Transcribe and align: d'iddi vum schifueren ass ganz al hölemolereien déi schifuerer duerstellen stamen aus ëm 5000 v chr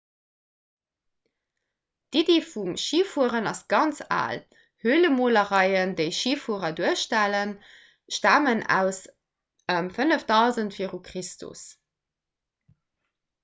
d'iddi 2.15 2.37
vum 2.53 2.71
schifueren 2.83 3.49
ass 3.51 3.59
ganz 3.73 4.01
al 4.15 4.41
hölemolereien 4.85 5.93
déi 5.99 6.09
schifuerer 6.21 6.73
duerstellen 6.81 7.53
stamen 8.17 8.65
aus 8.79 9.03
ëm 9.77 9.93
5000 10.01 10.79
v 10.81 10.89
chr 11.13 11.63